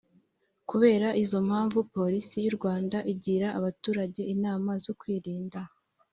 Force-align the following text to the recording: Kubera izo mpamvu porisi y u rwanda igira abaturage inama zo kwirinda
Kubera 0.69 1.07
izo 1.23 1.39
mpamvu 1.47 1.79
porisi 1.93 2.35
y 2.45 2.47
u 2.51 2.53
rwanda 2.57 2.97
igira 3.13 3.47
abaturage 3.59 4.21
inama 4.33 4.71
zo 4.83 4.93
kwirinda 4.99 5.59